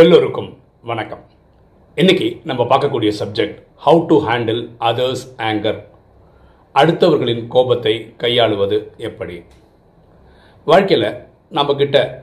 எல்லோருக்கும் 0.00 0.58
வணக்கம். 0.82 1.22
இன்னைக்கு 1.94 2.26
நம்ம 2.44 2.62
பார்க்கக்கூடிய 2.62 3.10
subject 3.18 3.56
how 3.86 4.06
to 4.06 4.16
handle 4.26 4.60
others 4.88 5.24
anger 5.38 5.80
அடுத்தவர்களின் 6.74 7.46
கோபத்தை 7.46 8.14
கையாளுவது 8.16 8.94
எப்படி? 8.96 9.36
வாழ்க்கையில் 10.64 11.08
நம்ம 11.48 11.74
கிட்ட 11.74 12.20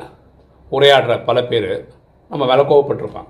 உரையாடுற 0.72 1.26
பல 1.26 1.44
பேர் 1.44 1.90
நம்ம 2.30 2.46
மேலே 2.46 2.62
கோவப்பட்டிருப்பாங்க. 2.62 3.30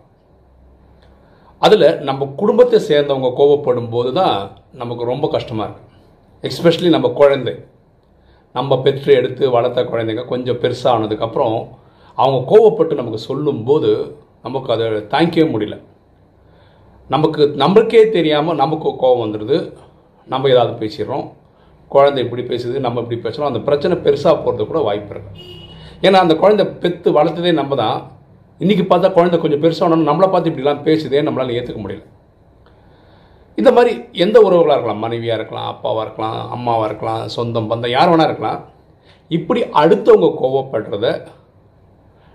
அதில் 1.60 2.00
நம்ம 2.02 2.26
குடும்பத்தை 2.26 2.80
சேர்ந்தவங்க 2.90 3.32
கோவப்படும் 3.42 3.90
போது 3.90 4.14
தான் 4.14 4.38
நமக்கு 4.72 5.06
ரொம்ப 5.06 5.28
கஷ்டமாக 5.28 5.70
இருக்கு. 5.70 5.90
எக்ஸ்பெஷலி 6.48 6.90
நம்ம 6.90 7.10
குழந்தை. 7.22 7.56
நம்ம 8.54 8.82
பெற்று 8.82 9.14
எடுத்து 9.14 9.50
வளர்த்த 9.50 9.84
குழந்தைங்க 9.84 10.26
கொஞ்சம் 10.28 10.62
பெருசாக 10.64 10.96
ஆனதுக்கப்புறம் 10.98 11.58
அவங்க 12.14 12.40
கோவப்பட்டு 12.54 12.94
நமக்கு 12.94 13.18
சொல்லும்போது 13.18 14.26
நமக்கு 14.46 14.70
அதை 14.76 14.86
தாங்கிக்கவே 15.14 15.48
முடியல. 15.54 15.78
நமக்கு 17.14 17.42
நம்மளுக்கே 17.62 18.02
தெரியாமல் 18.16 18.60
நமக்கு 18.62 18.90
கோவம் 19.04 19.24
வந்துடுது 19.26 19.58
நம்ம 20.34 20.50
ஏதாவது 20.54 20.74
பேசிடுறோம். 20.82 21.26
குழந்தை 21.92 22.22
இப்படி 22.26 22.44
பேசுது 22.52 22.78
நம்ம 22.86 23.02
இப்படி 23.04 23.20
பேசுகிறோம் 23.26 23.52
அந்த 23.52 23.62
பிரச்சனை 23.68 23.96
பெருசாக 24.06 24.36
போகிறது 24.46 24.64
கூட 24.70 24.80
வாய்ப்பு 24.88 25.14
இருக்கு. 25.16 25.32
ஏன்னா 26.06 26.18
அந்த 26.26 26.34
குழந்தை 26.42 26.66
பெற்று 26.84 27.10
வளர்த்ததே 27.18 27.52
நம்ம 27.62 27.76
தான். 27.84 28.00
இன்றைக்கி 28.64 28.84
பார்த்தா 28.90 29.10
குழந்தை 29.18 29.38
கொஞ்சம் 29.42 29.64
பெருசாகணும் 29.64 30.10
நம்மளை 30.10 30.28
பார்த்து 30.34 30.52
இப்படிலாம் 30.52 30.86
பேசுதே 30.88 31.22
நம்மளால் 31.28 31.56
ஏற்றுக்க 31.58 31.80
முடியல. 31.84 32.06
இந்த 33.58 33.70
மாதிரி 33.76 33.92
எந்த 34.26 34.38
உறவுகளாக 34.48 34.76
இருக்கலாம். 34.78 35.04
மனைவியாக 35.06 35.40
இருக்கலாம் 35.40 35.70
அப்பாவாக 35.74 36.06
இருக்கலாம் 36.06 36.40
அம்மாவாக 36.56 36.90
இருக்கலாம் 36.90 37.24
சொந்தம் 37.36 37.70
பந்தம் 37.72 37.96
யார் 37.96 38.12
வேணா 38.12 38.28
இருக்கலாம். 38.30 38.60
இப்படி 39.38 39.62
அடுத்தவங்க 39.82 40.28
கோவப்படுறத 40.42 41.08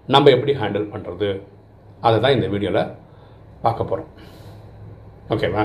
நம்ம 0.08 0.30
எப்படி 0.36 0.52
ஹேண்டில் 0.62 0.92
பண்ணுறது 0.94 1.28
அதை 2.02 2.16
தான் 2.20 2.36
இந்த 2.36 2.46
வீடியோவில் 2.46 2.92
பார்க்க 3.64 3.90
போகிறோம் 3.90 4.10
ஓகேவா 5.28 5.64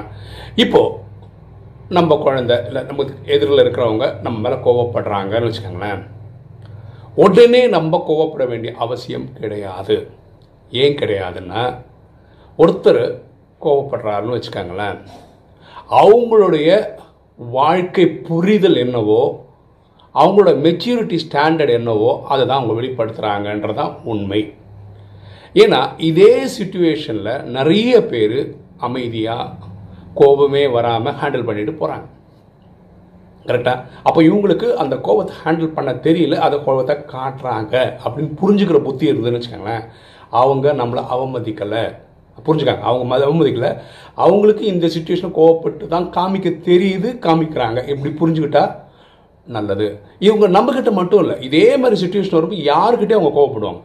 இப்போது 0.64 0.96
நம்ம 1.90 2.18
குழந்தை 2.18 2.56
இல்லை 2.68 2.82
நமக்கு 2.84 3.14
எதிரில் 3.34 3.64
இருக்கிறவங்க 3.64 4.06
நம்ம 4.22 4.38
மேலே 4.40 4.58
கோவப்படுறாங்கன்னு 4.64 5.50
வச்சுக்கோங்களேன். 5.50 6.02
உடனே 7.16 7.62
நம்ம 7.76 8.04
கோவப்பட 8.08 8.44
வேண்டிய 8.48 8.72
அவசியம் 8.86 9.28
கிடையாது. 9.34 9.96
ஏன் 10.72 10.98
கிடையாதுன்னா 11.02 11.62
ஒருத்தர் 12.58 13.02
கோவப்படுறாருன்னு 13.62 14.38
வச்சுக்கோங்களேன். 14.38 14.98
அவங்களுடைய 16.02 16.70
வாழ்க்கை 17.40 18.06
புரிதல் 18.28 18.78
என்னவோ 18.86 19.22
அவங்களோட 20.16 20.52
மெச்சூரிட்டி 20.66 21.18
ஸ்டாண்டர்ட் 21.26 21.74
என்னவோ 21.80 22.12
அதை 22.28 22.44
தான் 22.46 22.60
அவங்க 22.60 22.76
வெளிப்படுத்துகிறாங்கன்றதான் 22.82 23.94
உண்மை. 24.04 24.42
ஏன்னா 25.54 25.90
இதே 25.98 26.46
சுச்சுவேஷனில் 26.60 27.44
நிறைய 27.44 28.06
பேர் 28.06 28.56
அமைதியாக 28.78 29.50
கோபமே 30.14 30.68
வராமல் 30.68 31.14
ஹேண்டில் 31.14 31.44
பண்ணிட்டு 31.44 31.72
போகிறாங்க 31.72 32.06
கரெக்டாக 33.46 33.84
அப்போ 34.04 34.22
இவங்களுக்கு 34.22 34.74
அந்த 34.74 34.98
கோபத்தை 34.98 35.36
ஹேண்டில் 35.44 35.74
பண்ண 35.74 35.92
தெரியல 35.92 36.36
அதை 36.36 36.64
கோபத்தை 36.64 36.96
காட்டுறாங்க 36.96 37.94
அப்படின்னு 38.06 38.32
புரிஞ்சுக்கிற 38.42 38.80
புத்தி 38.80 39.12
இருந்ததுன்னு 39.12 39.42
வச்சுக்கோங்களேன். 39.42 39.84
அவங்க 40.30 40.74
நம்மளை 40.74 41.04
அவமதிக்கலை. 41.12 41.96
புரிஞ்சுக்காங்க? 42.46 42.80
அவங்க 42.80 43.06
மத 43.06 43.26
அவமதிக்கலை. 43.26 43.78
அவங்களுக்கு 44.16 44.66
இந்த 44.66 44.88
சுச்சுவேஷன் 44.88 45.36
கோவப்பட்டு 45.36 45.88
தான் 45.88 46.10
காமிக்க 46.10 46.46
தெரியுது 46.46 47.10
காமிக்கிறாங்க. 47.28 47.88
இப்படி 47.88 48.14
புரிஞ்சுக்கிட்டா? 48.20 48.76
நல்லது. 49.46 50.00
இவங்க 50.20 50.60
நம்மக்கிட்ட 50.60 50.92
மட்டும் 50.92 51.20
இல்லை 51.20 51.42
இதே 51.42 51.78
மாதிரி 51.78 52.06
சுச்சுவேஷன் 52.06 52.32
வரும்போது 52.32 52.62
யாருக்கிட்டே 52.62 53.14
அவங்க 53.14 53.40
கோவப்படுவாங்க. 53.40 53.82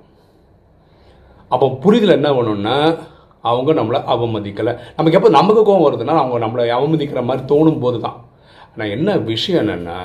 அப்போ 1.55 1.67
புரிதல் 1.85 2.17
என்ன 2.19 2.29
வேணும்னா 2.37 2.77
அவங்க 3.51 3.71
நம்மளை 3.79 3.99
அவமதிக்கலை. 4.15 4.73
நமக்கு 4.97 5.19
எப்போ 5.19 5.31
நமக்கு 5.39 5.63
கோவம் 5.69 5.87
வருதுன்னா 5.87 6.15
அவங்க 6.23 6.39
நம்மளை 6.45 6.65
அவமதிக்கிற 6.77 7.23
மாதிரி 7.29 7.43
தோணும் 7.53 7.83
போது 7.85 7.99
தான் 8.07 8.19
ஆனால் 8.73 8.93
என்ன 8.97 9.17
விஷயம் 9.31 9.61
என்னென்னா 9.63 9.97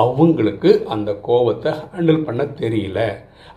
அவங்களுக்கு 0.00 0.70
அந்த 0.94 1.10
கோவத்தை 1.28 1.72
ஹேண்டில் 1.80 2.24
பண்ண 2.28 2.44
தெரியல. 2.62 3.00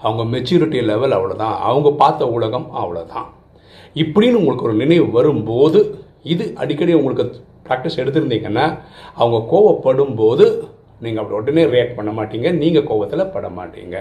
அவங்க 0.03 0.23
மெச்சூரிட்டி 0.33 0.81
லெவல் 0.89 1.15
அவ்வளோதான் 1.17 1.55
அவங்க 1.69 1.89
பார்த்த 2.01 2.27
உலகம் 2.35 2.67
அவ்வளோதான் 2.81 3.27
இப்படின்னு 4.03 4.39
உங்களுக்கு 4.41 4.67
ஒரு 4.69 4.75
நினைவு 4.83 5.07
வரும்போது 5.17 5.79
இது 6.33 6.45
அடிக்கடி 6.63 6.93
உங்களுக்கு 6.99 7.25
ப்ராக்டிஸ் 7.67 7.99
எடுத்திருந்தீங்கன்னா 8.01 8.65
அவங்க 9.19 9.39
கோவப்படும் 9.53 10.15
போது 10.21 10.45
நீங்கள் 11.03 11.21
அப்படி 11.21 11.37
உடனே 11.39 11.63
ரியாக்ட் 11.73 11.97
பண்ண 11.97 12.11
மாட்டீங்க. 12.19 12.49
நீங்கள் 12.61 12.87
கோவத்தில் 12.89 13.31
பட 13.35 13.47
மாட்டீங்க. 13.59 13.97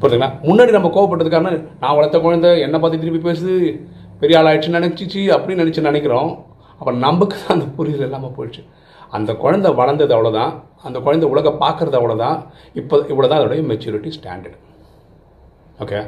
புரியுதுங்களா? 0.00 0.30
முன்னாடி 0.48 0.70
நம்ம 0.76 0.88
கோவப்பட்டதுக்கான 0.96 1.52
நான் 1.82 1.96
வளர்த்த 1.98 2.18
குழந்தை 2.24 2.50
என்னை 2.64 2.78
பார்த்து 2.80 3.02
திருப்பி 3.02 3.20
பேசுது 3.28 3.54
பெரிய 4.20 4.38
ஆள் 4.38 4.48
ஆயிடுச்சுன்னு 4.50 4.78
நினச்சிச்சு 4.80 5.22
அப்படின்னு 5.36 5.62
நினச்சி 5.64 5.88
நினைக்கிறோம். 5.90 6.30
அப்போ 6.78 6.92
நமக்கு 7.06 7.36
தான் 7.42 7.56
அந்த 7.56 7.68
புரிதல் 7.76 8.06
இல்லாமல் 8.08 8.34
போயிடுச்சு. 8.36 8.62
அந்த 9.16 9.30
குழந்தை 9.42 9.70
வளர்ந்தது 9.80 10.12
அவ்வளோதான் 10.16 10.52
அந்த 10.86 10.98
குழந்தை 11.06 11.26
உலக 11.32 11.50
பார்க்குறது 11.62 11.96
அவ்வளோதான் 12.00 12.38
இப்போ 12.80 12.96
இவ்வளோ 13.12 13.28
தான் 13.30 13.40
அதோடைய 13.40 13.62
மெச்சூரிட்டி 13.70 14.10
ஸ்டாண்டர்ட் 14.16 14.58
ஓகே 15.84 15.98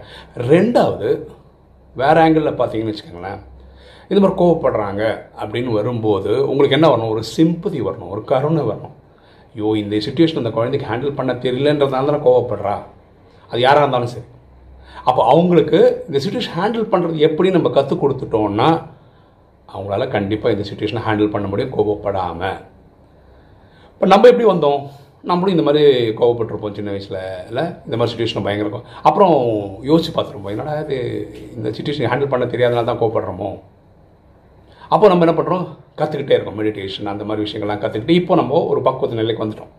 ரெண்டாவது 0.50 1.08
வேறு 2.00 2.20
ஆங்கிளில் 2.24 2.58
பார்த்தீங்கன்னு 2.58 2.92
வச்சுக்கோங்களேன். 2.92 3.40
இது 4.10 4.20
மாதிரி 4.22 4.36
கோவப்படுறாங்க 4.42 5.02
அப்படின்னு 5.42 5.70
வரும்போது 5.78 6.32
உங்களுக்கு 6.50 6.76
என்ன 6.78 6.88
வரணும்? 6.92 7.12
ஒரு 7.14 7.22
சிம்பதி 7.36 7.80
வரணும். 7.88 8.12
ஒரு 8.14 8.22
கருணை 8.30 8.62
வரணும். 8.70 8.94
ஐயோ 9.54 9.70
இந்த 9.82 9.96
சுச்சுவேஷன் 10.06 10.42
அந்த 10.42 10.52
குழந்தைக்கு 10.58 10.88
ஹேண்டில் 10.90 11.18
பண்ண 11.18 11.32
தெரியலன்றதுனால 11.44 12.08
தானே 12.10 12.22
கோவப்படுறா? 12.28 12.76
அது 13.50 13.60
யாராக 13.60 13.84
இருந்தாலும் 13.84 14.12
சரி. 14.14 14.26
அப்போ 15.04 15.20
அவங்களுக்கு 15.24 15.78
இந்த 16.08 16.18
சுச்சுவேஷன் 16.24 16.56
ஹேண்டில் 16.60 16.90
பண்ணுறது 16.92 17.18
எப்படி 17.28 17.50
நம்ம 17.50 17.68
கற்றுக் 17.70 18.02
கொடுத்துட்டோம்னா 18.02 18.68
அவங்களால 19.68 20.08
கண்டிப்பாக 20.08 20.54
இந்த 20.54 20.64
சுச்சுவேஷனை 20.68 21.02
ஹேண்டில் 21.06 21.34
பண்ண 21.34 21.46
முடியும் 21.48 21.74
கோவப்படாமல் 21.76 22.58
இப்போ 23.92 24.06
நம்ம 24.06 24.28
எப்படி 24.28 24.46
வந்தோம்? 24.50 24.80
நம்மளும் 25.24 25.54
இந்த 25.54 25.64
மாதிரி 25.68 25.84
கோவப்பட்டிருப்போம் 26.18 26.74
சின்ன 26.74 26.90
வயசில். 26.90 27.16
இல்லை 27.48 27.64
இந்த 27.86 27.94
மாதிரி 27.96 28.12
சுச்சுவேஷன் 28.12 28.44
பயங்கரம் 28.46 28.84
அப்புறம் 29.02 29.34
யோசிச்சு 29.88 30.12
பார்த்துருப்போம் 30.16 30.54
என்னடா 30.54 30.74
இது 30.84 30.96
இந்த 31.56 31.68
சுச்சுவேஷன் 31.68 32.10
ஹேண்டில் 32.12 32.32
பண்ண 32.34 32.46
தெரியாதனால 32.46 32.84
தான் 32.84 33.00
கோவப்படுறோமோ 33.02 33.50
அப்போ 34.90 35.08
நம்ம 35.08 35.24
என்ன 35.26 35.34
பண்ணுறோம் 35.38 35.64
கற்றுக்கிட்டே 35.98 36.36
இருக்கோம் 36.36 36.58
மெடிடேஷன் 36.60 37.10
அந்த 37.12 37.24
மாதிரி 37.24 37.42
விஷயங்கள்லாம் 37.46 37.82
கற்றுக்கிட்டு 37.82 38.18
இப்போ 38.20 38.34
நம்ம 38.34 38.60
ஒரு 38.72 38.80
பக்குவத்து 38.80 39.20
நிலைக்கு 39.20 39.44
வந்துட்டோம். 39.44 39.72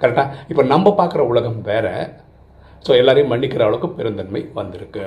கரெக்டாக 0.00 0.28
இப்போ 0.48 0.62
நம்ம 0.62 0.94
பார்க்குற 1.00 1.18
உலகம் 1.32 1.58
வேறு. 1.62 1.92
ஸோ 2.86 2.92
எல்லாரையும் 3.00 3.30
மன்னிக்கிற 3.32 3.62
அளவுக்கு 3.68 3.90
பெருந்தன்மை 3.98 4.42
வந்திருக்கு. 4.60 5.04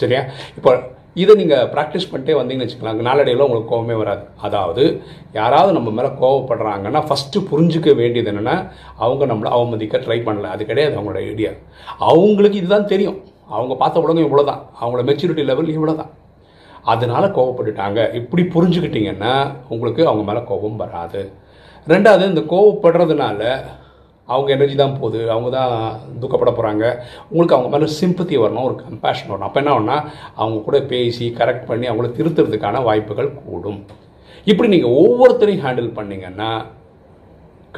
சரியா? 0.00 0.20
இப்போ 0.58 0.72
இதை 1.22 1.32
நீங்கள் 1.40 1.66
ப்ராக்டிஸ் 1.72 2.08
பண்ணிட்டே 2.10 2.34
வந்தீங்கன்னு 2.38 2.66
வச்சுக்கலாம் 2.66 3.00
நாளடைவில் 3.08 3.44
உங்களுக்கு 3.46 3.70
கோவமே 3.72 3.96
வராது. 4.02 4.22
அதாவது 4.46 4.84
யாராவது 5.38 5.72
நம்ம 5.76 5.90
மேலே 5.96 6.10
கோவப்படுறாங்கன்னா 6.20 7.00
ஃபஸ்ட்டு 7.08 7.42
புரிஞ்சிக்க 7.50 7.90
வேண்டியது 8.00 8.30
என்னென்னா 8.32 8.56
அவங்க 9.04 9.26
நம்மளை 9.32 9.50
அவமதிக்க 9.56 9.98
ட்ரை 10.06 10.18
பண்ணல. 10.28 10.52
அது 10.54 10.62
கிடையாது 10.70 10.96
அவங்களோட 10.98 11.20
ஐடியா 11.32 11.50
அவங்களுக்கு 12.10 12.60
இதுதான் 12.62 12.90
தெரியும். 12.94 13.18
அவங்க 13.56 13.74
பார்த்த 13.82 14.04
உலகம் 14.06 14.26
இவ்வளோ 14.28 14.44
தான் 14.50 14.62
அவங்களோட 14.80 15.04
மெச்சூரிட்டி 15.10 15.44
லெவல் 15.50 15.74
இவ்வளோ 15.76 15.94
தான் 16.00 16.12
அதனால 16.92 17.24
கோவப்பட்டுட்டாங்க 17.36 18.00
இப்படி 18.20 18.42
புரிஞ்சுக்கிட்டிங்கன்னா 18.54 19.34
உங்களுக்கு 19.74 20.02
அவங்க 20.10 20.24
மேலே 20.30 20.40
கோபம் 20.50 20.80
வராது. 20.84 21.22
ரெண்டாவது 21.86 22.24
இந்த 22.32 22.44
கோவப்படுறதுனால 22.54 23.40
அவங்க 24.34 24.50
எனர்ஜி 24.56 24.76
தான் 24.82 24.98
போகுது 25.00 25.20
அவங்க 25.34 25.50
தான் 25.58 25.72
துக்கப்பட 26.22 26.50
போகிறாங்க 26.58 26.84
உங்களுக்கு 27.30 27.56
அவங்க 27.56 27.70
மேலே 27.74 27.88
சிம்பத்தி 28.00 28.36
வரணும் 28.42 28.66
ஒரு 28.68 28.76
கம்பேஷன் 28.84 29.32
வரணும். 29.32 29.48
அப்போ 29.48 29.60
என்ன 29.62 29.74
ஒன்றா 29.80 29.96
அவங்க 30.40 30.60
கூட 30.68 30.80
பேசி 30.92 31.26
கரெக்ட் 31.40 31.68
பண்ணி 31.70 31.88
அவங்கள 31.92 32.10
திருத்துறதுக்கான 32.18 32.82
வாய்ப்புகள் 32.90 33.30
கூடும். 33.40 33.80
இப்படி 34.50 34.68
நீங்கள் 34.74 34.96
ஒவ்வொருத்தரையும் 35.02 35.64
ஹேண்டில் 35.64 35.96
பண்ணிங்கன்னா 35.98 36.52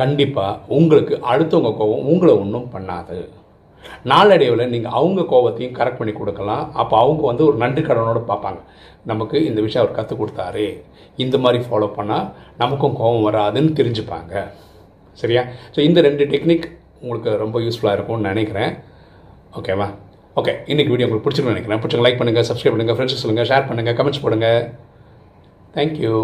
கண்டிப்பாக 0.01 0.75
உங்களுக்கு 0.77 1.15
அடுத்தவங்க 1.33 1.73
கோபம் 1.81 2.07
உங்களை 2.13 2.33
ஒன்றும் 2.43 2.71
பண்ணாது. 2.75 3.19
நாளடைவில் 4.11 4.71
நீங்கள் 4.73 4.95
அவங்க 4.99 5.21
கோபத்தையும் 5.33 5.77
கரெக்ட் 5.79 6.01
பண்ணி 6.01 6.13
கொடுக்கலாம். 6.19 6.65
அப்போ 6.83 6.95
அவங்க 7.03 7.23
வந்து 7.31 7.43
ஒரு 7.49 7.57
நன்றி 7.63 7.83
கடனோடு 7.89 8.21
பார்ப்பாங்க. 8.31 8.61
நமக்கு 9.11 9.37
இந்த 9.49 9.61
விஷயம் 9.65 9.83
அவர் 9.83 9.97
கற்றுக் 9.97 10.21
கொடுத்தாரு. 10.21 10.67
இந்த 11.25 11.37
மாதிரி 11.45 11.59
ஃபாலோ 11.67 11.89
பண்ணால் 11.99 12.29
நமக்கும் 12.63 12.97
கோபம் 13.01 13.27
வராதுன்னு 13.29 13.73
தெரிஞ்சுப்பாங்க. 13.81 14.35
சரியா? 15.23 15.43
ஸோ 15.75 15.81
இந்த 15.89 16.01
ரெண்டு 16.09 16.25
டெக்னிக் 16.33 16.67
உங்களுக்கு 17.03 17.33
ரொம்ப 17.45 17.57
யூஸ்ஃபுல்லாக 17.67 17.97
இருக்கும்னு 17.99 18.31
நினைக்கிறேன். 18.33 18.73
ஓகேவா 19.61 19.89
ஓகே 20.41 20.53
இன்றைக்கி 20.73 20.91
வீடியோ 20.93 21.07
உங்களுக்கு 21.07 21.27
பிடிச்சிருக்குன்னு 21.27 21.57
நினைக்கிறேன் 21.57 21.83
பிடிச்சவங்க 21.83 22.07
லைக் 22.07 22.21
பண்ணுங்கள் 22.21 22.47
சப்ஸ்கிரைப் 22.51 22.75
பண்ணுங்கள் 22.75 22.97
ஃப்ரெண்ட்ஸ் 22.99 23.23
சொல்லுங்கள் 23.23 23.49
ஷேர் 23.51 23.69
பண்ணுங்கள் 23.71 23.97
கமெண்ட்ஸ் 23.99 24.25
போடுங்கள் 24.25 24.63
தேங்க்யூ 25.77 26.15